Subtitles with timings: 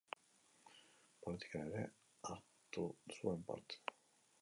[1.27, 1.85] Politikan ere
[2.31, 3.99] hartu zuen parte.